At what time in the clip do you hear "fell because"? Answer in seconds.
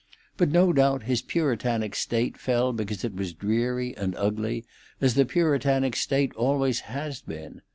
2.35-3.03